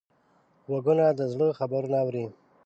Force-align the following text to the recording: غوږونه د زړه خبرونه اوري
غوږونه 0.67 1.05
د 1.19 1.21
زړه 1.33 1.47
خبرونه 1.59 1.97
اوري 2.03 2.25